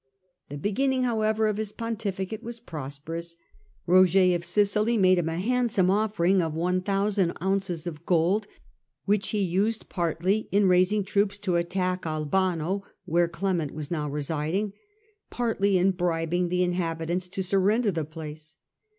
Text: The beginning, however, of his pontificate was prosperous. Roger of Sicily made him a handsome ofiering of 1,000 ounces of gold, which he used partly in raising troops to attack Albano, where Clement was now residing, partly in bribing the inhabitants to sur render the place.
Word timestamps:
The 0.49 0.57
beginning, 0.57 1.03
however, 1.03 1.45
of 1.45 1.57
his 1.57 1.71
pontificate 1.71 2.41
was 2.41 2.59
prosperous. 2.59 3.35
Roger 3.85 4.33
of 4.33 4.43
Sicily 4.43 4.97
made 4.97 5.19
him 5.19 5.29
a 5.29 5.37
handsome 5.37 5.89
ofiering 5.89 6.41
of 6.41 6.55
1,000 6.55 7.33
ounces 7.39 7.85
of 7.85 8.03
gold, 8.03 8.47
which 9.05 9.29
he 9.29 9.41
used 9.43 9.89
partly 9.89 10.49
in 10.51 10.67
raising 10.67 11.03
troops 11.03 11.37
to 11.37 11.55
attack 11.55 12.07
Albano, 12.07 12.83
where 13.05 13.27
Clement 13.27 13.75
was 13.75 13.91
now 13.91 14.09
residing, 14.09 14.73
partly 15.29 15.77
in 15.77 15.91
bribing 15.91 16.49
the 16.49 16.63
inhabitants 16.63 17.27
to 17.27 17.43
sur 17.43 17.59
render 17.59 17.91
the 17.91 18.03
place. 18.03 18.55